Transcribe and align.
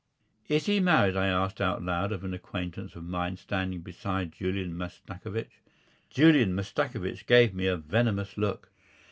"Is 0.47 0.65
he 0.65 0.79
married?" 0.79 1.15
I 1.15 1.27
asked 1.27 1.61
out 1.61 1.83
loud 1.83 2.11
of 2.11 2.23
an 2.23 2.33
acquaintance 2.33 2.95
of 2.95 3.03
mine 3.03 3.37
standing 3.37 3.81
beside 3.81 4.31
Julian 4.31 4.75
Mastakovich. 4.75 5.61
Julian 6.09 6.55
Mastakovich 6.55 7.27
gave 7.27 7.53
me 7.53 7.67
a 7.67 7.77
venomous 7.77 8.35
look. 8.35 8.71